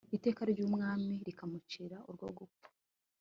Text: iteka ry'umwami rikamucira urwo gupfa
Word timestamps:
iteka 0.17 0.41
ry'umwami 0.51 1.11
rikamucira 1.25 1.97
urwo 2.09 2.27
gupfa 2.37 2.67